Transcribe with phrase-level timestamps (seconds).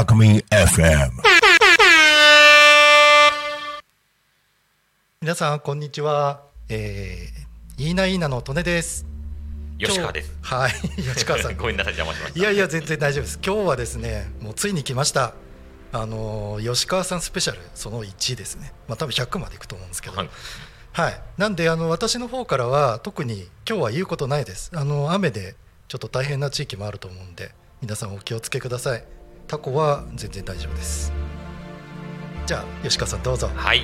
[0.00, 1.10] タクミ FM
[5.20, 6.40] 皆さんこんにちは、
[6.70, 9.04] えー、いいないいなのトネです。
[9.78, 10.32] 吉川です。
[10.40, 11.56] はい吉川さん。
[11.58, 12.40] ごめんなさい邪魔しました。
[12.40, 13.40] いやいや全然大丈夫です。
[13.44, 15.34] 今日はですねもうついに来ました。
[15.92, 18.72] あの吉川さんスペシャルその1ですね。
[18.88, 20.16] まあ多分100までいくと思うんですけど。
[20.16, 20.30] はい。
[20.92, 24.70] はい、なんであの私の方からは特に今日は言うことないです。
[24.74, 25.56] あの雨で
[25.88, 29.04] ちょっと大変な地域もあると思うんで皆さんお気をつけください
[29.50, 31.12] タコは全然大丈夫です。
[32.46, 33.50] じゃあ吉川さんどうぞ。
[33.52, 33.82] はい。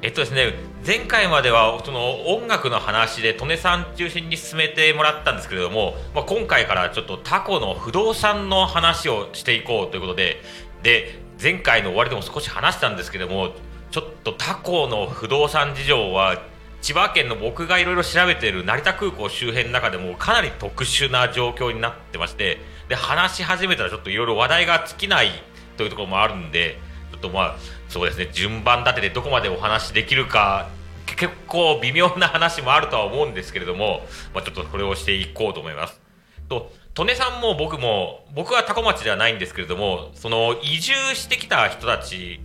[0.00, 0.54] えっとですね
[0.86, 10.40] 前回まではその音楽の話で利根さん中心に進めてもらったんですけれども、まあ、今回からちょっとタコの不動産の話をしていこうということで
[10.82, 13.50] で前回の終わりでも少し話したんですけども
[13.90, 16.42] ちょっとタコの不動産事情は
[16.80, 25.30] 千葉県の僕がいろいろ調べている成田空港周辺の中でもかなり特殊な状況になってましてで話し始めたらちょっといろいろ話題が尽きない
[25.78, 26.76] というところもあるんで
[27.10, 27.56] ちょっとまあ
[27.88, 30.68] そうですね順番立ててどこまでお話しできるか
[31.06, 34.02] 結構微妙な話もあるとは思うんですけれども、
[34.34, 36.02] まあ、ちょっとこれをしていこうと思います。
[36.50, 42.40] と利根さんも僕も僕は多古町ではないんですけれどもその移住してきた人たち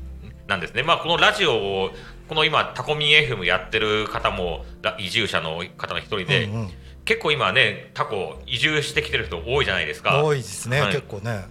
[0.48, 1.90] なんですね、まあ、このラジオを
[2.30, 4.64] この今タコミン FM やってる方も
[4.98, 6.70] 移住者の方の一人で、うんうん
[7.08, 10.24] 結構今ねタコ移住してきてる人多いじゃないですか。
[10.24, 10.92] 多いですね、はい。
[10.94, 11.46] 結構ね。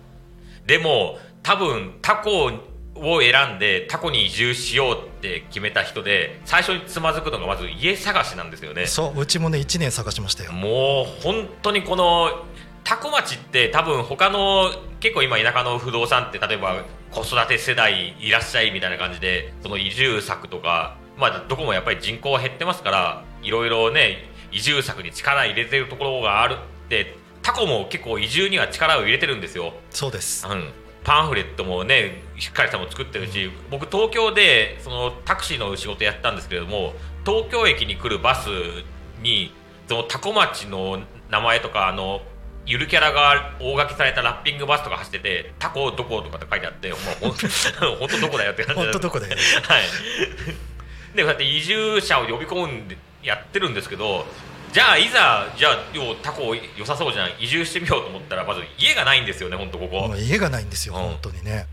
[0.66, 2.52] でも多分タコ
[2.94, 8.86] を選んでタコに移住しようって決めた人で最初につまずくのがまず家探しなんですよね。
[8.86, 10.52] そううちもね1年探しましたよ。
[10.52, 12.44] もう本当にこの
[12.84, 29.74] タコ町って多分他の結構今田舎の不動産って例えば子育て世代いらっしゃいみたいな感じでその移住策とかまあどこもやっぱり人口は減ってますからいろいろね移住策に力入れてるところがあるってタコも結構移住には力を入れてるんですよ。
[29.90, 30.46] そうです。
[30.48, 30.72] うん、
[31.04, 38.48] パンフレットもねしっかりしたもの作ってるし僕東京でそのタクシーの仕事やったんですけれども東京駅に来るバス
[39.22, 39.52] に
[39.88, 42.22] そのタコ町の名前とかあの
[42.66, 47.30] ゆるキャラが大書きされたラッピングバスとか走ってて「タコどこ?」とかって書いてあって「もうほん
[47.98, 49.36] 本当どこだよ」って感じ本当どこだよ。
[49.62, 49.82] はい。
[51.14, 54.24] でこうやって移住者を呼び込んでやってるんですけど
[54.72, 61.00] じゃあいざじゃあようタコ良さそうじゃん移住してみようと思ったらまず家がないんですよね本当ここ、家がないんですよ、うん。
[61.00, 61.66] 本当にね。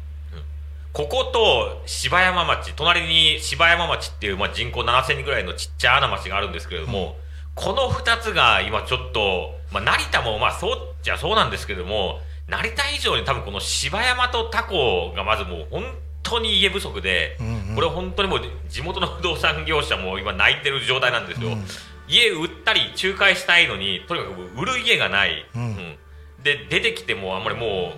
[0.94, 7.18] ここと柴山町隣に柴山町っていう、まあ、人口7000人ぐらいのちっちゃな町があるんですけれども、
[7.56, 16.04] この2つが今ちょっと、まあ、成田もまあそうじゃそうなんですけども成田以上に多分この柴山とタコがまずもう本当
[16.40, 17.76] に家不足で、うんうん。
[17.76, 21.66] これ本当にもう地元の不動産業者も今泣いてる状態なんですよ、うん。
[22.08, 25.98] 家売ったり仲介したいのにとにかく売る家がない、うん。
[26.44, 27.94] で出てきてもあんまりも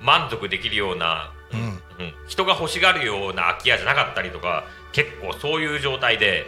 [0.00, 1.60] う満足できるような、うん。
[1.60, 2.14] うん。
[2.26, 6.46] 人が欲しがるような空き家じゃなかったりとか結構そういう状態で。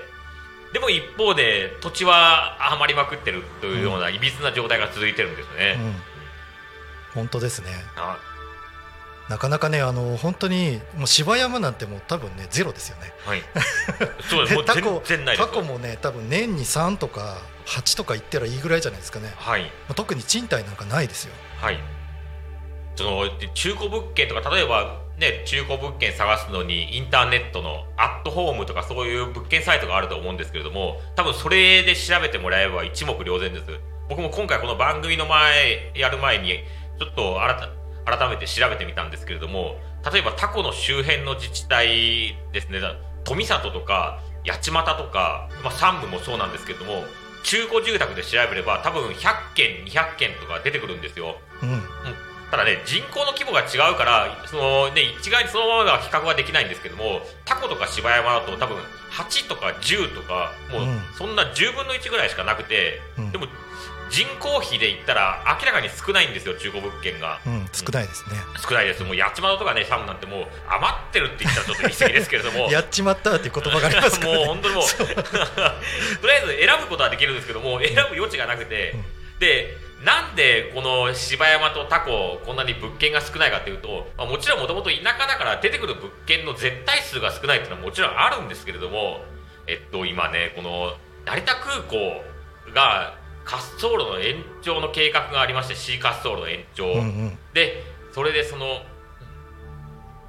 [0.70, 5.78] でも一方で土地は余りまくってるというようないびつな状態が続いてるんですよね。
[5.78, 5.94] うん。
[7.14, 7.70] 本当ですね。
[7.96, 8.18] あ
[9.28, 13.12] なかなかねあの本当にもう柴山なんてもう多分ねゼロですよね。
[13.24, 13.42] はい、
[14.28, 14.54] そうです。
[14.56, 15.02] もうタコ
[15.36, 19.64] タコもね多分年に3とか8とか行ったらいいぐらいじゃないですかね、はい。
[19.64, 21.34] まあ特に賃貸なんかないですよ。
[21.60, 21.78] はい。
[22.96, 33.66] そので中古物件とか例えばね中古物件探すのにインターネットのアットホームとかそういう物件サイトがあると思うんですけれども多分それで調べてもらえれば一目瞭然です。
[34.08, 36.64] 僕も今回この番組の前やる前に
[36.98, 37.68] ちょっと改
[38.16, 39.76] 改めて調べてみたんですけれども
[40.10, 47.04] 例えばタコの周辺の自治体ですねだ富里とか八街とか、まあ、山部もそうなんですけれども
[47.44, 51.36] 中古住宅で調べれば多分100件200件とか出てくるんですよ。
[51.62, 51.82] うん。
[52.50, 58.78] ただね人口の規模が違うからその、ね、一概にそのままでは比較はできないんですけどもタコとか柴山だと多分
[59.12, 61.00] 8とか10とかもううん。
[61.16, 63.32] そんな10分の1ぐらいしかなくて、うん。
[63.32, 63.46] でも
[64.10, 67.40] 人口比で言ったら明らかに少ないんですよ中古物件が。
[67.46, 69.04] うん少ないですね、少ないです。
[69.04, 72.70] もう八幡とかねサムなんてもう余ってるって言ったらちょっと言い過ぎですけれども。
[72.72, 74.84] やっちまったっていう言葉がありますから、ね、 もう本当にもう。
[74.88, 78.94] とりあえず選ぶことはできるんですけども選ぶ余地がなくて、
[79.38, 89.24] でなんでこの柴山とタコこんなに物件が少ないかというと、まあ、もちろんもともと田舎だから出てくる物件の絶対数が少ないっていうのはもちろんあるんですけれども
[89.66, 90.96] えっと今ねこの
[91.26, 92.22] 成田空港
[92.72, 93.17] が
[93.48, 97.38] 滑走路の延長の計画がありまして C 滑走路の延長、うんうん。
[97.54, 98.66] でそれでその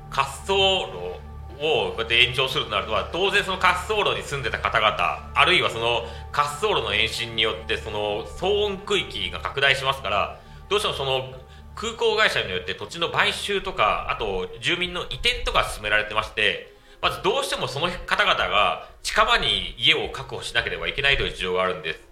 [0.10, 1.20] 滑走路
[1.60, 10.40] をこうやって延長するとなるとは当然その滑走路に住んでた方々あるいはその滑走路の延伸によってその騒音区域が拡大しますから
[10.70, 11.34] どうしてもその
[11.76, 22.09] 空港会社によって土地の買収とかあと住民の移転とか進められてましてまずどうしてもその方々が近場に家を確保しなければいけないという事情があるんです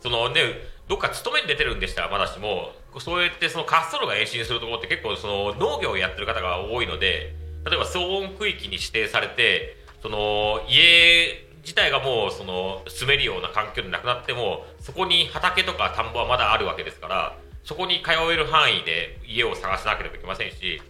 [0.00, 0.40] そのね
[0.88, 20.80] どっか勤めに出てるんでしたらまだしもそうやってその滑走路が延伸するところって結構その農業をやってる方が多いので例えば騒音区域に指定されてその家自体がもうその住めるような環境でなくなってもそこに畑とか田んぼはまだあるわけですからそこに通える範囲で家を探さなければいけませんし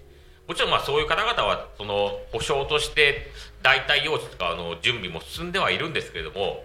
[0.46, 3.30] もちろんまあそういう方々はその保証として
[3.62, 6.64] 代替用地とかの準備も進んではいるんですけれども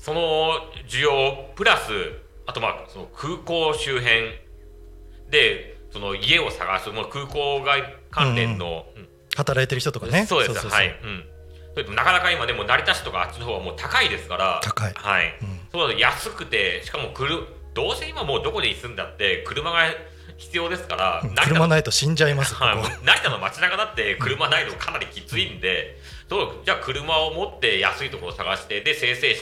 [0.00, 0.52] その
[0.88, 1.92] 需要プラス
[2.46, 4.30] あとまあその空港周辺
[5.30, 9.02] でその家を探すもう空港外関連の、うん。
[9.02, 10.26] うん、働いてる人とかね。
[10.26, 11.94] そうですはい、うん。
[11.94, 19.78] なかなか今でも成田市とかあっちの方はもう高いですから高い、はい、うん、そう安くてしかも来るどうせ今もうどこで住んだって車が
[20.36, 25.98] 必要ですから、車ないと死んじゃいます、はい、成田の街中だって車ないのかなりきついんで、
[26.30, 29.34] うん、じゃあ車を持って安いところを探してで生成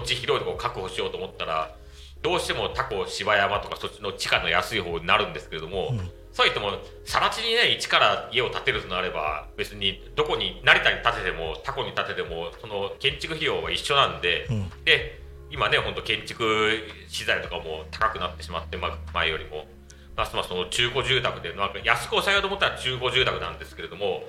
[0.00, 1.74] 土地広いところを確保しようと思ったら
[2.22, 5.98] どうしてもタコ芝山とかそっちの地価の安い方になるんですけれども、うん、
[6.32, 6.72] そう言っても
[7.04, 15.20] 更地にね一から家を建てるとなれば別にどこに成田に建ててもタコに建ててもその建築費用は一緒なんで、うん、で
[15.50, 16.44] 今ね本当建築
[17.08, 19.66] 資材とかも高くなってしまって、ま、前よりも。
[20.16, 24.22] ますますその中古住宅でなんか安く抑えようと思ったら中古住宅なんですけれども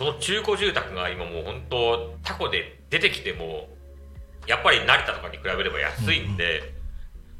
[0.00, 3.68] その中古住宅が今もう本当タコで出てきても
[4.50, 6.74] やっぱり成田とかに比べれば安いんで、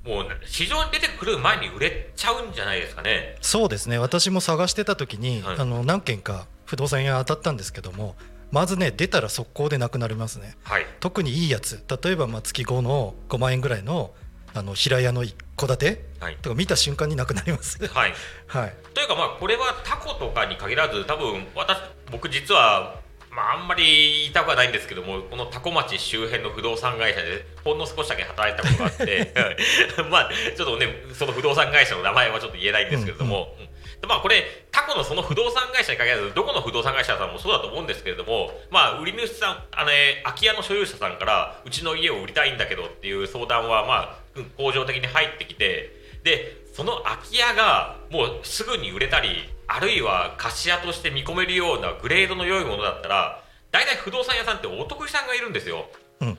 [0.04, 3.36] うんうん、もう市場に出てくる前に売れちゃうんじゃないですかね。
[3.40, 3.98] そうですね。
[3.98, 8.14] 私も探してた時に、はい、あの何件か不動産屋当たったんですけども
[8.52, 11.84] まずね出たら速攻でなくなりますね、はい、特にいいやつ。
[12.02, 14.12] 例えばまあ月5の5万円ぐらいの
[14.54, 17.84] あの平屋の一戸建て、はい、とか見た瞬間になくなります。
[17.86, 18.14] はい、
[18.46, 21.78] はい、というかまあこれはタコとかに限らず多分私
[22.10, 22.99] 僕実は
[23.30, 23.84] まあ、あんまり
[24.22, 29.32] 言いたくはないんですけどもこの多古町周辺の不動産会社でほんの少しだけ働いたことがあって
[30.10, 33.64] まあちょっとねその不動産会社の名前はちょっと言えないんですけれども、うん。
[33.64, 34.08] うん。
[34.08, 45.94] まあこれ過去のその不動産会社に限らずどこの不動産会社さんもそうだと思うんですけれどもまあ売り主さんあの、ね、空き家の所有者さんからうちの家を売りたいんだけどっていう相談はまあ恒常的に入ってきて
[46.24, 55.86] でその空き家がもうすぐに売れたりあるいは貸し家として見込めるようなグレードの良いものだったら大体不動産屋さんってお得意さんがいるんですよ。
[56.20, 56.38] うん、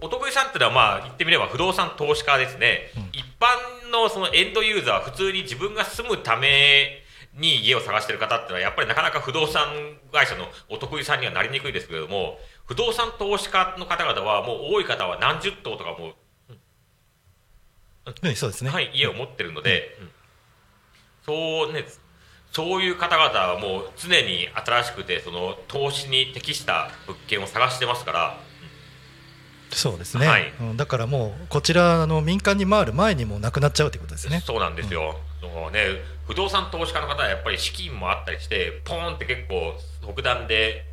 [0.00, 7.02] お得意さんっていうのはまあ言ってみれば不動産投資家ですね、うん、一般のそのエンドユーザー普通に自分が住むため
[7.34, 9.66] に家を探してる方っていうのはやっぱりなかなか不動産
[10.12, 16.12] 会社のお得意さんにはなりにくいですけれども不動産投資家の方々はもう多い方は何十棟とかも
[16.50, 20.10] う、そうですね、はい、家を持ってるので、うん、
[21.24, 21.84] そうね
[22.52, 28.40] そういう方々はもう常に新しくてその投資に適した物件を探してますから。
[29.72, 34.42] そうですね、はい、だからもうこちらの民間に回る前にもなくなっちゃうということですね。
[34.44, 35.14] そうなんですよ、
[35.44, 35.84] うん、そうね。
[36.26, 39.74] 不動産投資家の方はやっぱり資金もあったりしてポーンって結構
[40.04, 40.86] 特段で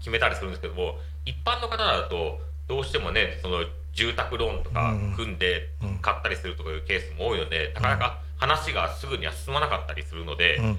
[0.00, 5.68] 決めたりするんですけども一般の方だとどうしてもねその住宅ローンとか組んで
[6.02, 10.78] 買ったりするとかいうケースも多いので、なかなか話がすぐには進まなかったりするので、うん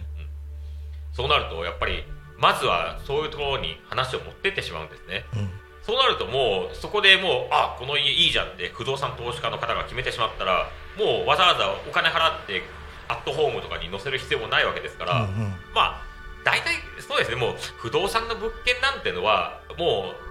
[1.15, 2.03] そうなるとやっぱり
[2.38, 5.50] まずはそういうところに話を持ってってしまうんですね、うん、
[5.81, 10.69] そうなるともうそこでもうあこの家いいじゃんって不動産投資家の方が決めてしまったら
[11.00, 12.62] もうわざわざお金払って
[13.07, 15.38] アットホームとかに載せる必要もないわけですから、うんうん、
[15.74, 16.01] まあ
[16.43, 17.38] 大体そうですね。
[17.38, 20.25] もう不動産の物件なんてのはもう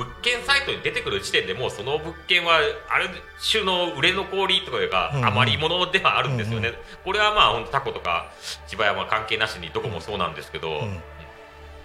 [0.00, 3.10] 物件サイトに出てくる時点でもうその物件はある
[3.52, 8.32] 種の売れ残りというか、余り物ではあるんですよね、うんうん、これはまあ本当タコとか
[8.66, 11.00] 千葉山関係なしにどこもそうなんですけど、うん、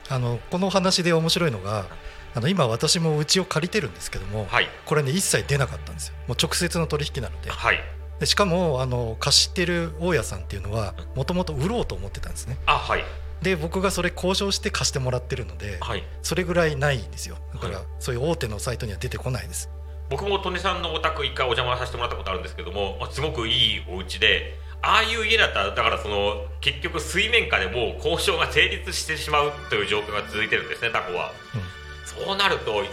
[0.09, 1.87] あのこの話で面白いのが
[2.33, 6.15] あの今私もうちを借りてるんですけども、はい、これね一切出なかったんですよ。
[6.27, 7.49] もう直接の取引なので。
[7.49, 7.79] はい。
[8.19, 12.57] でしかもあの貸してる大家さんっていうのはもともと売ろうと思ってたんですね。
[12.65, 13.03] あはい
[13.41, 17.37] で僕がそれ交渉して貸してもらってるので、はい、それぐらいないんですよ。
[17.53, 19.69] だから、そういう大手のサイトには出てこないです。
[20.09, 32.83] 僕も利根さんのお宅一回お邪魔させてもらったことあるんですけどもすごくいいお家でああいう家だったらだからその結局水面下でもう交渉が成立してしまうという状況が続いてるんですねタコは、うん、そうなると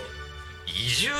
[0.66, 1.10] 移住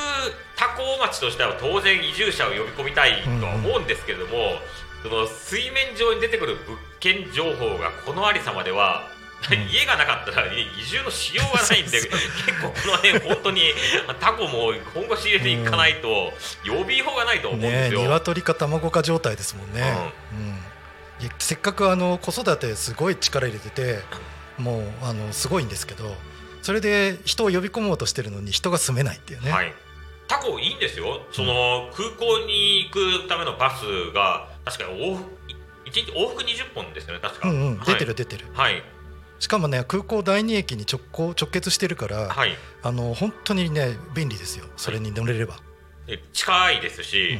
[0.57, 9.03] 多古町としては当然移住者を呼び込みたいとは思うんですけれども、うんうん、その水面上に出てくる物件情報がこのありさまでは
[9.51, 12.09] 家がなかったら移住のしようがないんで結
[12.63, 13.61] 構この辺本当に
[14.21, 16.33] タコも本腰入れていかないと
[16.65, 18.03] 予備法がないと思うんですよ。
[18.03, 19.83] ね、鶏か卵か状態ですもんね。
[20.33, 21.31] うん、うん。
[21.41, 23.99] せっかくあの子育てすごい力入れてて
[24.59, 26.15] もうあのすごいんですけど
[26.63, 29.73] それで人を呼び込もうとしてるのに人が住めないっていうね、はい、
[30.29, 31.21] タコいいんですよ。
[31.33, 35.42] その、空港に行くためのバスが確か往復
[35.85, 37.87] 1日往復20本ですよね確か、うんうん、はい。
[37.87, 38.83] 出てる出てる、はい。
[39.39, 42.57] しかもね空港第二駅に直行直結してるから、はい。
[42.83, 45.57] あの本当にね便利ですよそれに乗れれば、
[46.07, 47.39] で近いですし、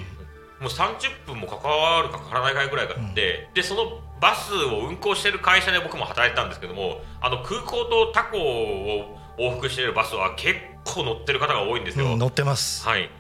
[0.61, 13.11] もう30分もかかるかかからないかぐらいがあって、でそのバスを運行してる会社で僕も働いてたんですけどもあの空港とタコを往復しているバスは結構乗ってる方が多いんですよ、うん乗ってます、はい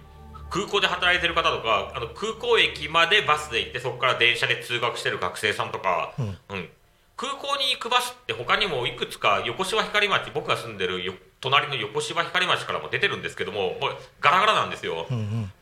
[0.52, 6.26] 空港で働いてる方とかあの空港駅までバスで行ってそこから電車で通学してる学生さんとか、うん。
[6.26, 6.36] うん。
[7.16, 13.76] 空港に行くバスって他にもいくつか横芝光町僕が住んでるよ隣の横芝光町からも出てるんですけども
[14.20, 15.52] ガラガラなんですよ、うんうん。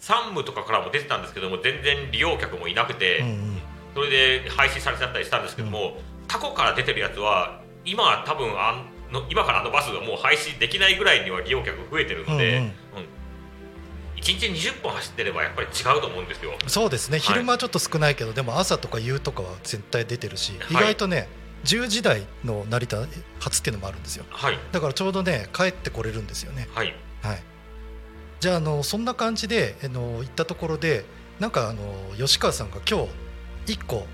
[0.00, 3.58] 山武とかからも出てたんですけども全然利用客もいなくて、うんうん。
[3.94, 4.10] それ
[4.42, 12.68] で廃止されちゃったりしたんですけども、タコから出てるやつは今は多分あの今からあのバスがもう廃止できないぐらいには利用客増えてるので、うんうん。
[12.68, 12.72] うん
[14.28, 16.52] 1日20本走ってればやっぱり違うと思うんですよ。
[16.66, 17.16] そうですね。
[17.16, 17.20] い。
[17.20, 20.70] 昼間ちょっと少ないけど、でも朝とか夕とかは絶対出てるし、はい。
[20.70, 21.28] 意外とね
[21.64, 22.98] 10時台の成田
[23.40, 24.24] 発っていうのもあるんですよ。
[24.28, 24.58] はい。
[24.72, 26.68] だからちょうどね帰ってこれるんですよね。
[26.74, 26.94] はい。
[27.22, 27.42] はい。
[28.40, 31.04] じゃああのそんな感じであの行ったところで
[31.40, 31.82] なんかあの
[32.16, 33.06] 吉川さんが今
[33.66, 34.06] 日1個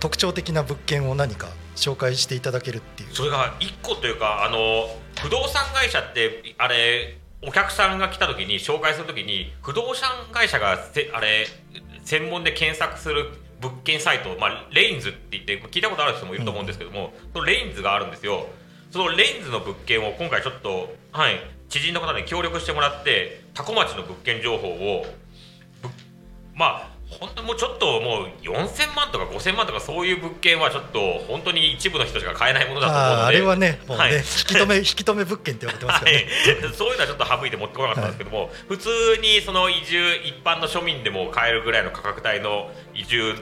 [0.00, 3.14] 特徴的な物件を何か紹介していただけるっていう。
[3.14, 4.86] それが1個というかあの
[5.20, 11.46] 不動産会社ってあれお客さんが来た時に紹介する時に不動産会社がせあれ
[12.04, 13.26] 専門で検索する
[13.60, 18.46] 物件サイト、まあ、レインズって言って聞いたことある人もいると思うんですけども、そのレインズがあるんですよ。
[18.90, 25.06] そのレインズの物件を今回ちょっと、はい、知人の方に協力してもらって多古町の物件情報を
[25.82, 25.88] ぶ
[26.54, 34.14] まあ本当にもうちょっともう4000万とか5000万とかそういう物件はちょっと本当に一部の人しか買えないものだと思うのであれはねもうね、はい。
[34.16, 38.88] 引き止め 引き止め物件って呼ばれてますからはね、い、 そういうのはちょっと省いて持ってこなかったんですけども、普通
[39.22, 43.34] にその移住一般の庶民でも買えるぐらいの価格帯の移住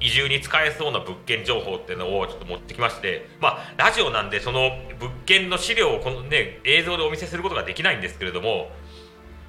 [0.00, 8.70] 移住に使えそうな物件情報っていうのをちょっと持ってきましてまあラジオなんでその物件の資料をこのね映像でお見せすることができないんですけれども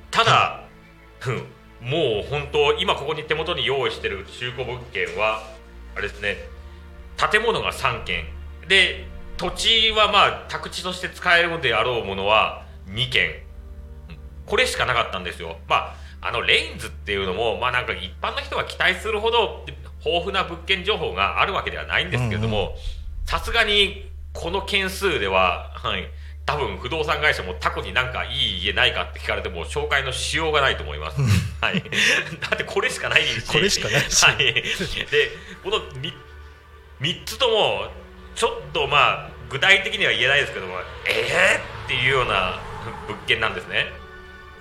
[0.09, 0.63] ただ、
[1.25, 5.43] うんもう本当今ここに手元に用意してる中古物件は
[5.95, 6.37] あれですね
[7.31, 8.25] 建物が3軒。
[8.67, 9.05] で
[9.37, 13.29] 土地はまあ宅地として使えるのであろうものは2軒。
[14.09, 14.17] うん
[14.47, 15.57] これしかなかったんですよ。
[15.67, 19.65] まああのレインズっていうのもまあなんか一般の人が期待するほど
[20.03, 22.75] 豊富な物件情報があるわけではないんですけれども
[23.25, 26.09] さすがにこの件数でははい
[26.47, 31.21] 多分不動産会社もタコになんかいい家ないかって聞かれても紹介のしようがないと思います。
[31.59, 31.83] はい。
[32.39, 33.45] だってこれしかないし。
[33.45, 34.37] これしかないしはい。
[34.37, 34.53] で、
[35.61, 36.13] このみ
[37.01, 37.89] 三つとも
[38.33, 40.75] ちょっとまあ具体的には言えないですけども、
[41.05, 42.59] えーっていうような
[43.07, 43.85] 物件なんですね。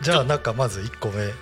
[0.01, 1.35] じゃあなんかまず1個目ちょっ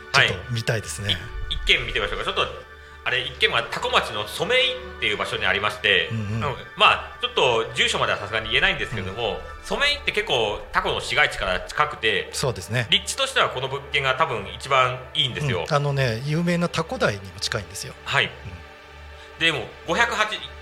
[0.47, 1.17] と見たいですね、
[1.51, 2.25] 一軒見てみましょうか。
[2.25, 2.64] ちょっと
[3.07, 6.41] あれ一軒は多古町の染井っていう場所にありまして、うんうん。
[6.77, 12.87] まあちょっと住所まではさすがに言えないんですけども、染井って結構タコの市街地から近くてそうですね。
[12.91, 15.67] 立地としてはこの物件が多分一番いいんですよ。
[15.69, 15.75] うん。
[15.75, 17.93] あのね有名なタコ台にも近いんですよ。
[18.07, 18.31] はい、
[19.39, 20.55] でも508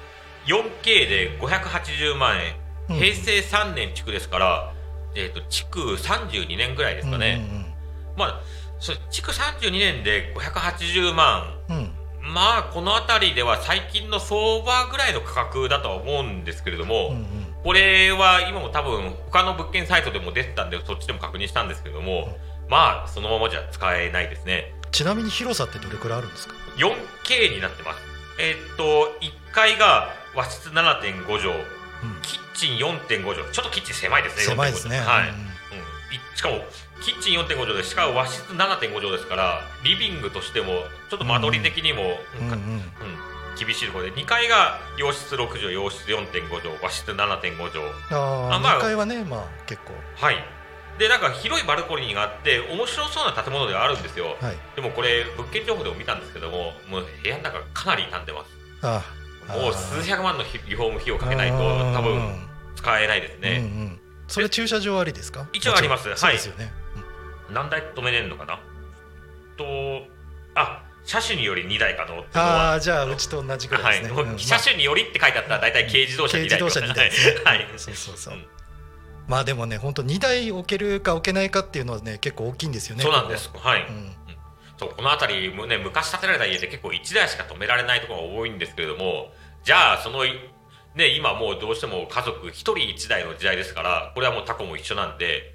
[0.47, 2.57] 4K で580万円、
[2.91, 2.97] うん。
[2.97, 4.73] 平成3年築ですから、
[5.15, 7.47] えー、と築32年ぐらいですかね、
[8.17, 8.41] まあ
[8.81, 17.27] そ築32年で580万うんうんうんまあこの辺りでは最近の相場ぐらいの価格だとは思うんですけれども、うんうん。
[17.65, 22.37] これは今も多分他の物件サイトでも出てたんでそっちでも確認したんですけれども、
[22.69, 24.73] まあそのままじゃ使えないですね。
[24.93, 27.99] ちなみに広さってどれくらいあるんですか？4K になってます。
[28.41, 28.85] えーっと
[29.21, 31.55] 1階が和室7.5畳。
[32.23, 33.53] キッチン4.5畳。
[33.53, 34.99] ちょっとキッチン狭いですね狭いですね。
[34.99, 35.35] 4.5はい、うん。
[35.35, 35.39] うん。
[35.39, 36.65] いしかも
[37.03, 42.03] キッチン4.5畳でしかも和室7.5畳ですからリビングとしてもちょっと間取り的にも、
[42.41, 42.83] うんうんうん。
[43.59, 49.93] 厳しいところで2階が洋室6畳洋室4.5畳和室7.5畳あまあ2階はねまあ結構。
[50.17, 50.37] はい。
[50.99, 54.37] でなんか広いバルコニーがあって面白そうな建物ではあるんですよ。
[54.41, 54.57] はい。
[54.77, 58.51] でもこれ物件情報でも見たんですけどももう部屋の中かなり傷んでます。
[58.83, 59.03] あ
[59.49, 64.01] あもう数百万のリフォーム費用かけないと多分使えないですうんうね、ん。
[64.29, 65.47] それ駐車場ありですか？
[65.53, 66.09] 一応あります。
[66.09, 66.35] はい。
[66.35, 66.73] ですよね
[67.53, 68.61] 何台止めれるのかな？
[69.57, 69.65] と
[70.55, 72.29] あ車種により2台可能って。
[72.29, 74.21] いうのあはあじゃあうちと同じぐらはいいですね。
[74.21, 77.41] うんもう 車種によりって書いてあったら大体軽自動車2台軽自動車2台ですね。
[77.45, 77.69] はい。
[77.77, 78.35] そうそうそう。
[78.35, 78.47] うん
[79.29, 83.51] まあでもね本当2台置けるか置けないかっていうのはね結構大きいんですよねそうなんです。
[83.55, 83.79] は。
[83.79, 84.17] い、うん。
[84.77, 89.33] そうこの辺りもね昔建てられた家って結構1台しか止められないところが多いんですけれども
[89.63, 95.55] じゃあそのね今もうどうしても家族1人1台の時代ですからこれはもうタコも一緒なんで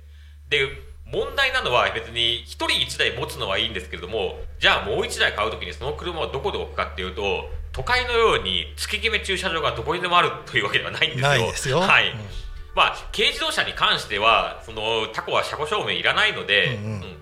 [0.50, 0.66] で
[1.12, 11.28] 問題なのは別に1人1台持つのはいいんですけれどもじゃあもう1台買う時にその車をどこで置くかっていうと都会のように月決め駐車場がどこにでもあるというわけではないんですよ。
[11.28, 11.80] ないですよ。
[11.80, 12.18] はい、うん。
[12.76, 16.92] まあ軽自動車に関してはそのタコは車庫証明いらないので、うんうん。
[16.92, 17.02] うん。
[17.02, 17.18] 車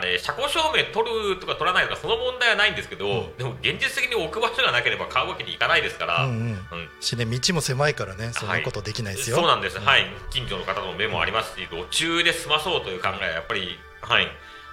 [0.00, 3.36] あれ車庫証明取るとか取らないとかその問題はないんですけど、うん。
[3.36, 6.40] でも現実的に置く場所がなければ買うわけにいかないですから、うんうん。
[6.40, 6.58] うん。
[7.00, 10.06] しね道も狭いからねそんなことできないですよ、そうなんです、はい。
[10.30, 14.26] 近所の方の目もありますし路中で済まそうという考えはやっぱりはい。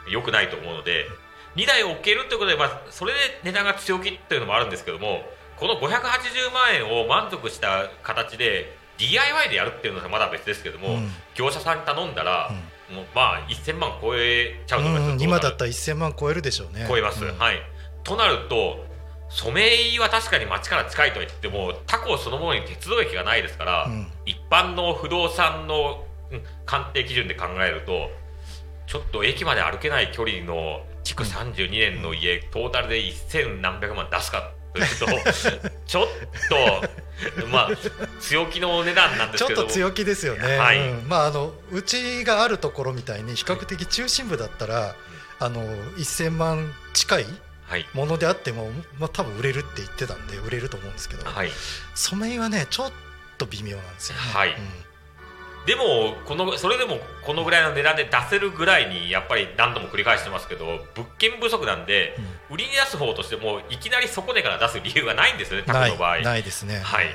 [0.10, 1.06] 良くないと思うので
[1.58, 5.22] 2台置けるということで、まあ、それで値段が強気というのもあるんですけども
[5.58, 11.10] この580万円を満足した形で DIY でやるっていうのはまだ別ですけども、うん。
[11.36, 12.52] 業者さんに頼んだら、
[12.92, 16.86] もうまあ1000万超えちゃうと思います、うん今だったら1000万超えるでしょうね。
[16.88, 17.38] 超えます、うん。
[17.38, 17.58] はい。
[18.04, 18.86] となると
[19.30, 24.08] ソメイヨは確かに町から近いとは言ってもタコそのものに鉄道駅がないですから、うん。
[24.26, 28.10] 一般の不動産のうん鑑定基準で考えると
[28.86, 36.08] ちょっと駅まで歩けない距離の築32年の家、トータルで1000何百万出すかというとちょっ
[37.40, 37.70] とまあ
[38.20, 40.90] 強気のお値段なんでちょっすけどと強気ですよね、はい。
[40.90, 41.08] うん。
[41.08, 44.96] まああのうちがあるところみたいに比較的中心部だったら、
[45.40, 45.64] あの
[45.98, 47.26] 1000万近い
[47.68, 47.86] はい。
[47.94, 51.50] ものであっても、まあ、多分売れるって言ってたんで売れると思うんですけど、はい。
[51.96, 52.92] 染井はねちょっ
[53.38, 54.56] と微妙なんですよね、はい
[55.68, 62.16] でもこのそれでもこのぐらいの値段で出せるぐらいにやっぱり何度も繰り返してますけど物件不足なんで、
[62.50, 66.22] 売りに出す方としてもいきなり底値から出す理由がないんですよねうんないタコの場合。
[66.22, 66.80] ないですね。
[66.80, 67.08] はい。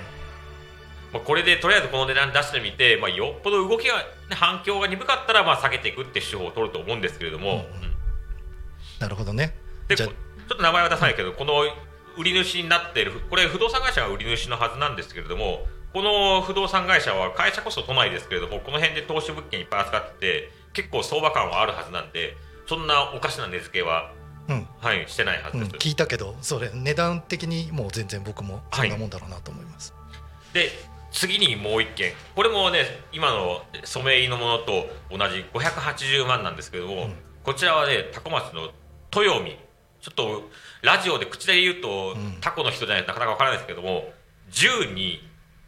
[1.15, 7.63] まあ、これでとりあえずこの値段出してみて、まあ、よっぽど動きが、ね、反響が鈍かったらまあ下げていくって手法を取ると思うんですけれども、うんうん。
[7.63, 7.93] うん
[9.01, 9.55] なるほどね。
[9.89, 11.63] でこちょっと名前は出さないけど、この
[12.19, 22.35] 売り主になっているこれ不動産会社が売り主のはずなんですけれどもこの不動産会社は会社こそ都内ですけれどもこの辺で投資物件いっぱい扱ってて結構相場感はあるはずなんで
[22.67, 24.13] そんなおかしな値付けは、
[24.49, 24.67] うん。
[24.81, 25.89] はい、してないはうんずです。
[25.89, 29.95] 聞いたけどそれ値段的にもう全然僕もそんなもんだろうなと思います、
[30.55, 30.71] で
[31.11, 32.13] 次にもう一件。
[32.35, 37.15] これもね今の染井のものと同じ580万なんですけれども、うん。
[37.45, 38.71] こちらはね多古町の
[39.15, 39.59] 豊見。
[40.01, 40.51] ちょっと
[40.83, 42.39] ラジオで口で言うと、うん。
[42.41, 44.11] タコの人じゃないとなかなかわからないですけども
[44.51, 45.21] 10に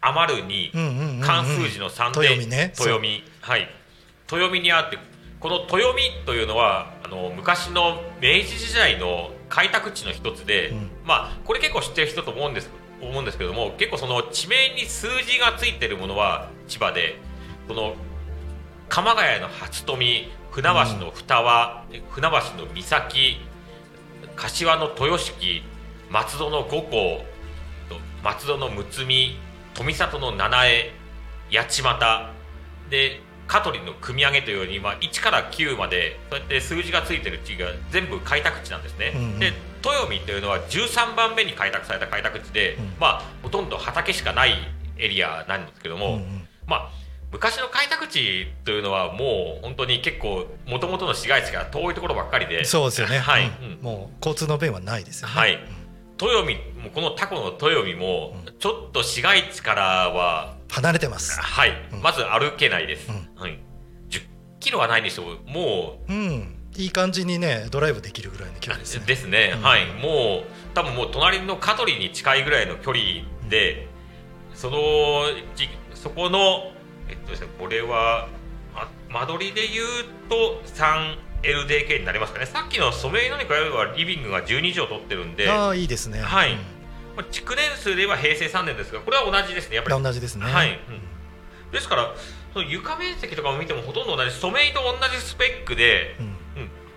[0.07, 1.21] 余るにうんうんうんうん。
[1.21, 2.73] 漢数字の3で豊見ね。
[2.79, 3.69] 豊見はい。
[4.31, 4.99] 豊見にあって
[5.41, 10.91] この豊見というのはあの昔の明治時代の開拓地の一つで、うん。
[11.05, 17.19] まあこれ結構知ってる人と思うんです思うんですけども結構その地名に数字がついてるものは千葉で
[17.69, 17.95] その
[18.89, 23.41] 鎌ヶ谷の初富船橋の二輪、船橋の岬
[24.37, 25.63] 柏の豊敷
[26.11, 27.25] 松戸の五甲
[27.89, 29.37] と松戸の睦美
[29.75, 30.93] 富里の七重
[31.53, 32.35] 八街。
[32.91, 39.39] で香取の組み上げというように、まあ、1から9までそうやって数字がついてる地域が全部開拓地なんですね、うんうん。
[39.39, 39.53] で
[39.85, 44.55] 豊見というのは13番目に開拓された開拓地で、うんまあほとんど畑しかない
[44.97, 46.49] エリアなんですけども、うんうん。
[46.67, 46.91] まあ
[47.33, 52.65] 昔の開拓地というのはもう本当に結構もともとの市街地から遠いところばっかりで。
[52.65, 53.51] そうですよね、はい、うん。
[53.51, 55.59] うんもう交通の便はないですよね、はい
[56.21, 58.55] 豊見もうこのタコの豊見もうん。
[58.59, 61.41] ちょっと市街地からは離れてます。
[61.41, 62.03] はい、うん。
[62.03, 63.29] まず歩けないです、うん。
[63.41, 63.59] はい、
[64.09, 64.23] 10
[64.61, 66.57] キロはないにしてももうん。
[66.77, 69.05] いい感じにねドライブできるぐらいの距離うですね。
[69.07, 69.63] ですね、うん。
[69.63, 69.87] はい。
[69.87, 73.05] もう多分もう隣の香取に近いぐらいの距離
[73.49, 73.87] で
[74.55, 75.25] その
[75.57, 76.73] じそこの
[77.09, 78.29] えっとですねこれは
[78.75, 78.89] ま
[79.21, 79.87] 間取りで言う
[80.29, 80.61] と
[81.45, 82.47] 3LDK になりますかね。
[82.47, 86.21] さっきの染井のに比べればリビングが12畳取ってるんでああいいですね。
[86.21, 86.53] はい。
[86.53, 86.59] うん。
[87.17, 90.03] まあ築年数で言えば平成3年ですがこれは同じですねやっぱり。
[90.03, 90.47] 同じですね。
[90.47, 91.73] はい、うん。
[91.73, 92.15] ですから
[92.53, 96.35] その床面積とかを見てもほとんど同じ染井と同じスペックで、うん。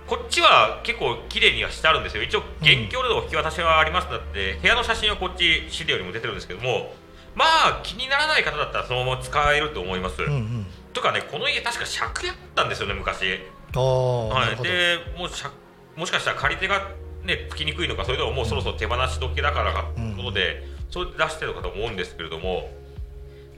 [0.08, 2.24] こっちは結構綺麗にはしてあるんですよ。
[2.24, 4.08] 一応現況での引き渡しはあります。
[4.08, 6.94] ので、部屋の写真はこっち資料にも出てるんですけども
[7.36, 10.66] まあ気にならない方だったらそのまま使えると思います、うんうん。
[10.94, 13.40] とかねこの家確か借家だったんですよね昔
[13.74, 15.52] はい、でもうしゃ
[15.96, 16.92] もしかしたら借り手が
[17.24, 22.70] ねつきにくいのかそれとももうそろそろ手放し時だからかということで、それで出してるかと思うんですけれども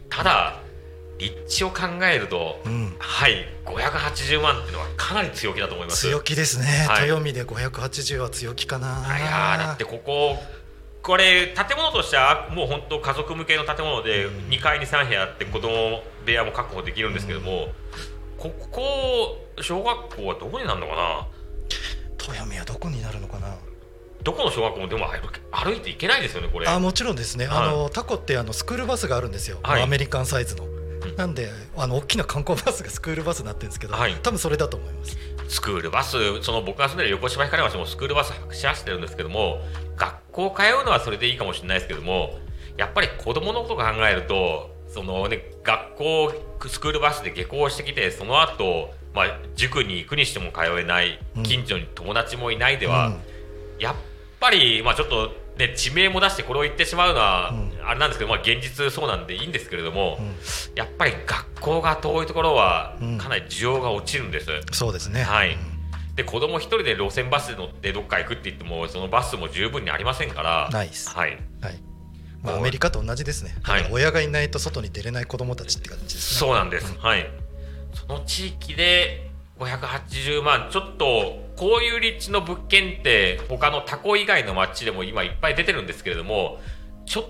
[0.09, 0.59] ただ
[1.19, 2.95] 立地を考えると、うん。
[2.97, 6.07] はい580万っていうのはかなり強気だと思います。
[6.07, 7.03] 強気ですね、はい。
[7.03, 9.05] 豊見で580は強気かな。
[9.05, 10.37] いやーだってここ
[11.01, 14.33] これ建物としてはもう本当家族向けの建物でうん。
[14.49, 17.67] 2階に3部屋あって子供部屋も確保できるんですけども、
[18.39, 21.27] ここ小学校はどこになるのかな？
[22.17, 23.55] 富山はどこになるのかな？
[24.23, 25.07] どこの小学校もでも
[25.51, 26.67] 歩いていけないですよねこれ。
[26.67, 30.65] あもちろんですね、はい、あのタコってあのスクールバスがあるんですよ、はい、アメリカンサイズの、
[31.17, 35.17] なんであの大きな観光バスがスクールバスになってるんですけど、はい、多分それだと思います。
[35.49, 39.59] スクールバスその僕が住んでる横芝光町もスクールバス走らせてるんですけども
[39.97, 42.37] 学校通うのはそれでいいかもしれないですけども
[42.77, 46.33] やっぱり子供のことを考えるとそのね学校
[46.67, 53.15] スクールバスで下校してきてその後まあ塾に行くにしても通えない近所に友達もいないでは、うん、
[53.79, 53.95] やっ
[54.39, 60.25] ぱりまあちょっとね、地名も出してこれを言ってしまうのは、あれなんですけど、まあ、現実そうなんでいいんですけれども、うん、
[60.75, 64.49] やっぱり学校が遠いところはかなり需要が落ちるんです。
[64.49, 65.57] うん、そうですね、はい、
[66.15, 71.37] で子供一人で路線バスで乗ってどっか行くって言ってもそのバスも十分にありませんからないです、はい。
[71.61, 71.88] はい
[72.41, 76.39] まあ、アメリカと同じですね、はい、親がいないと外に出れない子供たちって感じですね。
[76.39, 77.29] そうなんです、はい。
[77.93, 86.59] その地域で580万ちょっとこういう立地の物件って他のタコ以外の町でも今いっぱい出てるんですけれども
[87.05, 87.25] ちょっ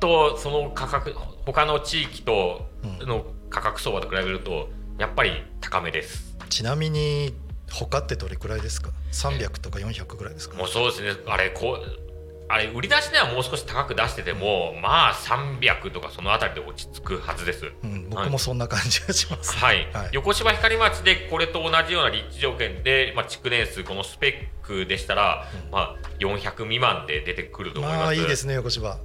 [0.00, 1.14] とその価格
[1.46, 2.68] 他の地域と
[3.00, 7.34] の価格相場と比べるとやっぱり高めです、ちなみに
[7.70, 10.56] 他ってどれくらいですか？300とか400ぐらいですか？
[10.56, 11.12] もうそうですね。
[11.26, 12.09] あれこう
[12.50, 28.98] あれ売り出しではもう少し高く出してても、まあ300とかその辺りで落ち着くはずです、うん、僕もそんな感じがします、はい、はい、横芝光町でこれと同じような立地条件で、まあ、築年数このスペックでしたら、うん、まあ、400未満で出てくると思います、まあいいですね横芝。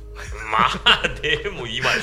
[0.51, 1.95] まあでも今、は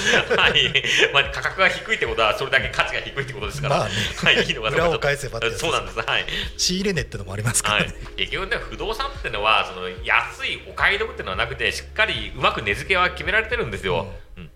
[0.48, 0.82] い。
[1.12, 14.50] まあ、価格が低いってことはそれだけ価値が低いってことですから、まあね、はい、いいのか裏を返せばそうなんです、はい、仕入れ値ってのもありますから、ね、はい、結局ね不動産っていうのはその安いお買い得っていうのはなくてしっかりうまく値付けは決められてるんですよ、うん、うん、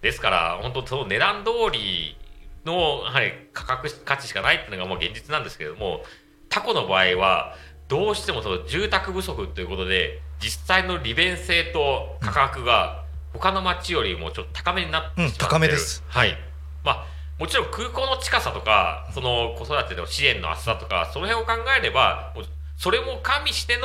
[0.00, 2.16] ですから本当その値段通り
[2.64, 6.04] の、はい、価格価値しかないっていうのがもう現実なんですけれども
[6.48, 7.56] タコの場合は
[7.92, 16.02] どうしてもその住宅不足ということで実際の利便性と価格が他の町よりもちょっと高めになってしまってる、うん、高めです。
[16.08, 16.34] はい。
[16.82, 17.06] まあ
[17.38, 22.32] もちろん空港の近さとかその子育ての支援の厚さとかその辺を考えれば
[22.78, 23.82] それも加味しての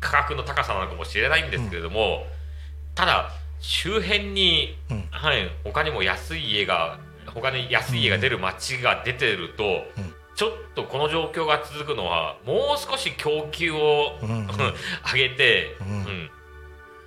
[0.00, 3.30] 価格の高さなのかもしれないんですけれども、うん、ただ
[3.60, 9.84] 周辺に、うん、はい、他にも安い家が他に安い家が出る町が出てると、
[10.34, 14.46] ちょっとこの状況が続くのはもう少し供給を、うんうん、
[15.12, 16.30] 上げて、うん、うん、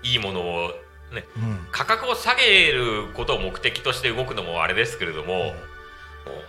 [0.03, 0.69] いいものを、
[1.13, 5.53] ね、うん、価格を下げることを目的として動くのもあれですけれども、も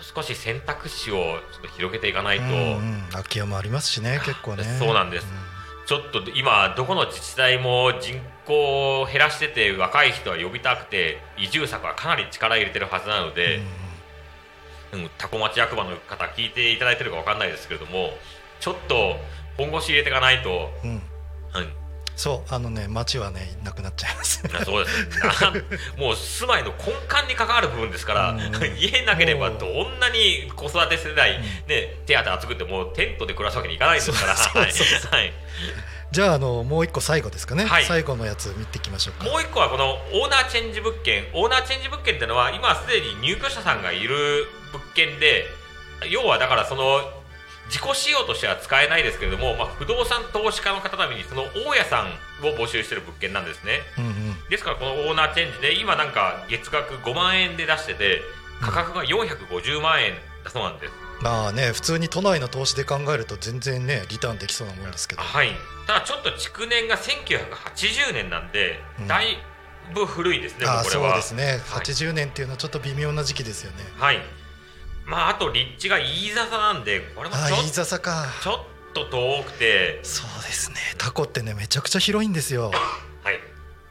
[0.00, 1.14] う少し選択肢を
[1.52, 4.64] ちょっと広げていかないと、うんうん、空き家もありますしね結構ね。
[4.78, 5.26] そうなんです、
[5.86, 13.62] ちょっと今どこの自治体も人口を減らしてて若い人は呼びたくて移住策はかなり力入れてるはずなので、
[14.92, 18.10] うんうん、タコ町役場の方聞いていただいてるか分かんないですけれども
[18.60, 19.16] ちょっと
[19.56, 21.00] 本腰入れていかないと、うん、うん、
[22.16, 24.42] そうあのね町はねなくなっちゃいます。
[24.64, 25.98] そうです。
[25.98, 28.36] もう住まいの根幹に関わる部分ですから、
[28.78, 34.72] 家なければどんなに子育て世代、ね、手当厚くてもテントで暮らすわけにいかないですからはい。
[36.10, 39.30] じゃああのもう一個最後ですかね、はい、最後のやつ見ていきましょうか。
[39.30, 41.24] もう一個はこのオーナーチェンジ物件。
[41.34, 45.46] オーナーチェンジ物件っていうのは今すでに入居者さんがいる物件で
[46.10, 47.00] 要はだからその
[47.68, 52.06] 自己使用としては使えないですけれども、まあ、不動産投資家の方のためにその大家さん
[52.46, 54.14] を募集している物件なんですね、うんうん、
[54.48, 58.22] ですからこのオーナーチェンジで今なんか月額5万円で出してて
[58.60, 60.14] 価格が450万円。
[60.44, 65.22] だそうなんです、まあね普通に都内の投資で考えると全然ねリターンできそうなもんですけど。
[65.22, 65.50] はい。
[65.86, 69.38] ただちょっと築年が1980年なんで、うん、だい
[69.94, 73.78] ぶ古いですねあそうですね、はい、80年っていうのはちょっと微妙な時期ですよね。
[73.96, 74.18] はい
[75.08, 78.26] まああと立地が飯笹なんでこれもちょっ飯笹か。
[78.42, 80.00] ちょっと遠くて。
[80.02, 80.76] そうですね。
[80.98, 82.70] タコってねめちゃくちゃ広いんですよ。
[83.24, 83.34] はい、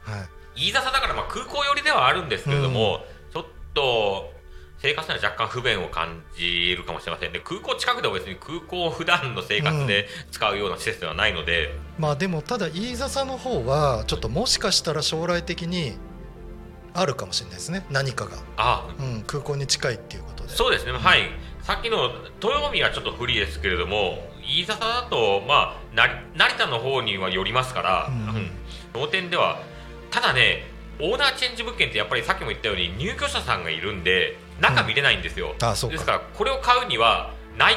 [0.04, 4.32] はい、飯笹だからまあ空港寄りではあるんですけれども、うん、ちょっと
[4.80, 7.40] 生活には若干不便を感じるかもしれませんね。
[7.42, 15.98] 空港近くでも別に空港普段の生活で使うような施設ではないので、うん、まあでもただ飯笹の方はちょっともしかしたら将来的に
[16.94, 17.84] あるかもしれないですね。
[17.90, 18.38] 何かが。
[18.56, 21.22] あ、うん、空港に近いっていうことでそうですね、はい、
[21.62, 22.10] さっきの
[22.42, 29.60] 豊見はちょっと不利ですけれども飯笹だと、まあ、成田の方には寄りますから、うん、うん、では
[30.10, 30.64] ただね
[31.00, 37.74] オーナーチェンジ物件ってやっぱりさっきも言ったように入居者さんがいるんで中見れないんですよ、うん、ですからこれを買うには内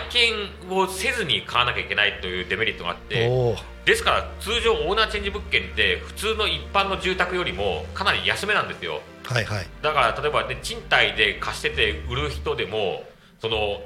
[0.70, 3.56] 見をせずに買わなきゃいけないというデメリットがあって
[3.86, 13.04] ですから通常オーナーチェンジ物件って普通の一般の住宅よりもかなり安めなんですよ、はいはい、だから例えば、ね、賃貸で貸してて売る人でも
[13.40, 13.82] その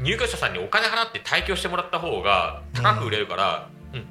[0.00, 4.06] 入居者さんにお金払って退去してもらった方が高く売れるから、うん、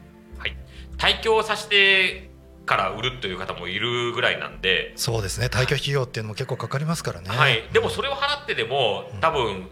[0.98, 2.30] 退去させて
[2.66, 4.92] から売るという方もいるぐらいなんで。
[4.98, 5.48] そうですね。
[5.48, 7.30] 退去費用っていうのも結構かかりますからね。
[7.30, 9.70] はい、でもそれを払ってでも多分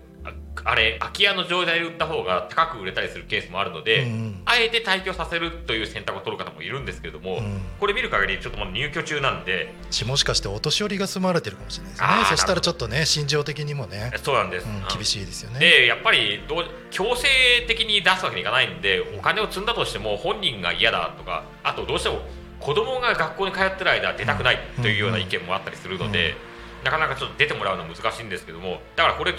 [0.63, 4.41] ああれ空き家の状態で売った方が高く売れたりするケースもあるので、うんうん。
[4.45, 7.61] あえて退去させるという選択を取る方もいるんですけれども、うん。
[7.79, 12.07] これ見る限りちょっとまだ入居中なんでしもしかしてお年寄りが住まわれてるかもしれないですね。
[12.29, 15.59] そしたらちょっとね心情的にもね、そうなんです、うん、厳しいですよね。
[15.59, 17.27] でやっぱりどう強制
[17.67, 22.19] 的に出すわけにいかないんでお金を積んだとしても本人が嫌だとかあとどうしても
[22.59, 26.35] 子供が学校に通ってる間出たくないというような意見もあったりするので、
[26.83, 29.33] なかなかちょっと出てもらうのは難しいんですけどもだからこれ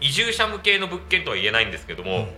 [0.00, 2.28] 移住者向けの物件とは言えないんですけども、うん。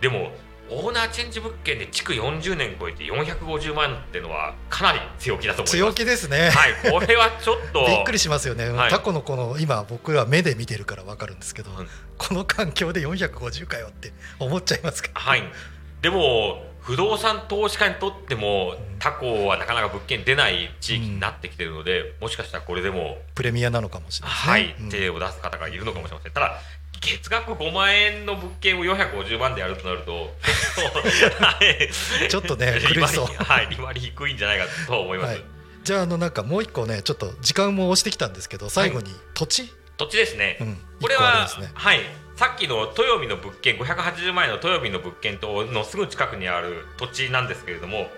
[0.00, 0.32] でも
[0.70, 5.76] オーナーチェンジ物件で築40年超えて450万っていうのはかなり強気だと思います。
[5.76, 8.90] 強気ですね、はいこれはちょっと びっくりしますよね、はい。
[8.90, 11.88] タコのこの今僕は目で見てるから分かるんですけど、うん。
[12.18, 15.10] この環境で450かよって思っちゃいますか？
[15.14, 15.42] はい、
[16.02, 24.88] でも不動産投資家にとっても他校はなかなか物件出ない地域になってきてるので、もしかしたらこれでも、プレミアなのかもしれないね、はいうん。
[24.88, 26.32] 手を出す方がいるのかもしれません。
[26.32, 26.60] ただ
[27.00, 30.34] 月額5万円の物件を450万でやるとなると
[32.28, 33.24] ちょっとね利苦しそう。
[33.24, 35.44] 割はい利割り低いんじゃないかと思います、はい。
[35.84, 40.80] じゃああのなんかもう一個ねちょっと時間も押してきたんですけど最後に土地、土地ですね、うん。
[41.00, 41.70] これは、ね。
[41.74, 42.00] はい。
[42.36, 48.08] さっきの豊見の物件580万円の豊見の物件とのすぐ近くにある土地なんですけれども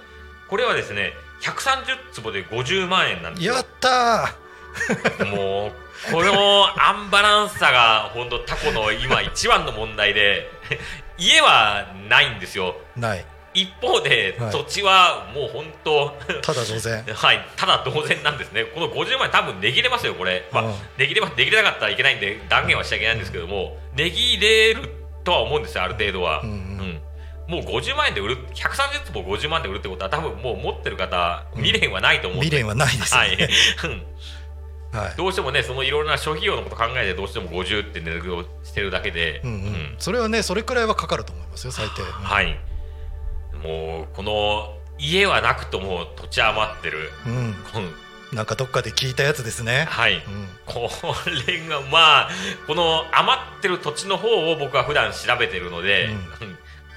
[0.48, 3.54] これはですね130坪で50万円なんですよ。
[3.54, 4.34] やった
[5.24, 5.72] もう
[6.10, 10.50] このアンバランスさが本当タコの今一番の問題で
[11.18, 12.76] 家はないんですよ。
[12.96, 13.24] ーない。
[13.52, 14.52] 一方ではい。
[14.52, 17.04] 土地はもう本当ただ同然。
[17.12, 24.88] はい、ただ同然なんですね、この50万円、多分値切れますよ、これ、まあうん値切れま値切れなかったらいけないんで、断言はしちゃいけないんですけども、値切れる
[25.24, 26.40] とは思うんですよ、ある程度は。
[26.40, 26.56] うんうん。
[26.56, 27.02] うん。
[27.48, 33.36] もう50万円で売る、130坪50万円で売るってことは、多分もう持ってる方、未練はないと思うんで、未練はないですよはい。
[33.36, 33.48] ね、
[33.84, 34.02] うん
[34.92, 35.16] はい。
[35.16, 39.58] どうしてもね、そのいろいろな諸費用のこと考えて、どうしても50って値付けをしてるだけで、うんうん。
[39.58, 39.94] うん。
[39.98, 42.58] それはねそれくらいはかかると思いますよ最低、はい、
[43.62, 47.10] もうこの家はなくとも土地余ってる。
[47.26, 47.54] うん、うん。
[48.32, 50.22] なんかどっかで聞いたやつですね、はい、うん。
[50.66, 50.88] こ
[51.46, 52.30] れがまあ
[52.66, 56.12] この余ってる土地の方を僕は普段調べてるので、うん。
[56.12, 56.20] うん。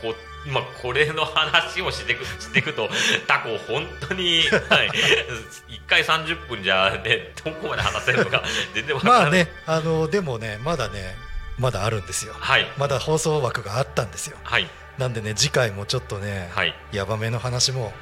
[0.02, 2.90] こう今これの話をしていく していくと
[3.28, 11.16] タコ本当に、 はい、1回30分じゃねどこまで話せるのか 全然わからない、まあねあのでもねまだね
[11.58, 12.34] まだあるんですよ。
[12.38, 12.66] はい。
[12.78, 14.38] まだ放送枠があったんですよ。
[14.44, 14.68] はい。
[14.98, 16.74] なんでね次回もちょっとね、はい。
[16.92, 17.94] ヤバめの話も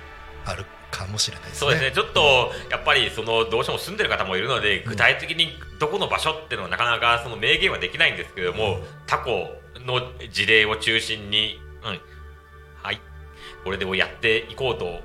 [0.45, 1.60] あるかもしれないですね。
[1.60, 1.91] そうですね。
[1.91, 8.84] ちょっとやっぱりそのどうしても住んでる方もいるので具体的にどこの場所っていうのはなかなかその明言はできないんですけれども、うん。
[9.06, 10.01] タコの
[10.32, 12.01] 事例を中心に、うん、はい
[13.63, 15.02] これでもやっていこうと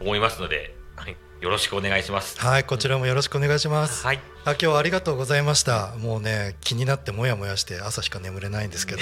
[0.00, 2.38] 思いますので、はい、よろしくお願いします。
[2.38, 5.94] はいこちらもよろしくお願いします、はい、あ今日はありがとうございました。
[5.96, 9.00] もうね気になってもやもやして朝しか眠れないんですけど。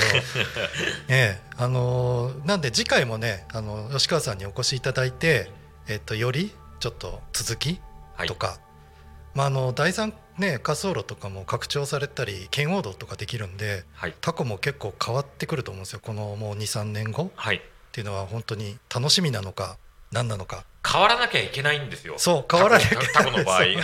[1.08, 5.50] ええあのーなんで次回もねあの吉川さんにお越しいただいて
[5.88, 7.80] えっとよりちょっと続き
[8.16, 8.28] はい。
[8.28, 8.58] とか、
[9.34, 16.00] まああの第三ね滑走路とかも拡張されたり圏央道とかできるんではい、タコも結構変わってくると思うんですよ。
[16.00, 17.30] このもう23年後。
[17.34, 17.60] はい、
[17.96, 19.78] っていうのは本当に楽しみなのか
[20.12, 20.66] 何なのか。
[20.86, 22.14] 変わらなきゃいけないんですよ。
[22.18, 23.06] そう変わらなきゃいけない。
[23.14, 23.76] タコの場合、はい、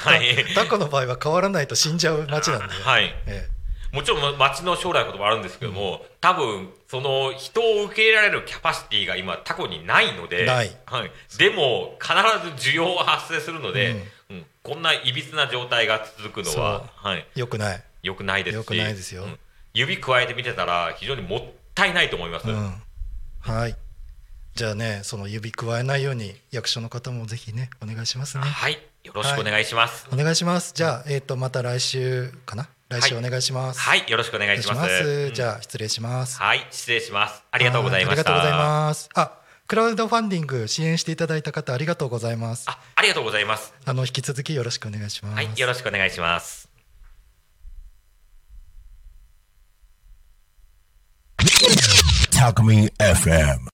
[0.54, 3.14] タコの場合は変わらないと死んじゃう街なんで、はい。
[3.26, 3.48] え
[3.90, 10.76] もちろん町の将来のこともあるんですけども、多分その人を受け入れられるキャパシティが今タコにないのでない。
[10.84, 12.12] はい、でも必
[12.60, 13.96] ず需要は発生するので、
[14.28, 14.46] うん。
[14.62, 19.24] こんないびつな状態が続くのは、はい、えよくない、よくないですしよくないですよ。
[19.24, 19.38] うん。
[19.74, 21.42] 指加えてみてたら非常にもっ
[21.74, 22.74] たいないと思います、うん、
[23.40, 23.76] はい
[24.54, 28.44] じゃあねその指加えないように役所の方もぜひねお願いしますね。
[28.44, 28.78] はい。
[29.02, 30.06] よろしくお願いします。
[30.12, 30.72] お願いします。
[30.74, 32.68] じゃあ、えー、とまた来週かな？
[32.88, 33.80] 来週お願いします。
[33.80, 35.30] はい、よろしくお願いします。
[35.30, 36.38] じゃあ失礼します。
[36.38, 36.66] はい。
[36.70, 37.42] 失礼します。
[37.50, 38.30] ありがとうございました。
[38.30, 39.08] はありがとうございます。
[39.14, 42.68] あクラウドファンディング支援していただいた方ありがとうございます。
[42.68, 43.72] あありがとうございます。
[43.86, 45.34] あの引き続きよろしくお願いします。
[45.34, 45.58] はい。
[45.58, 46.68] よろしくお願いします。
[52.38, 53.70] タコミン FM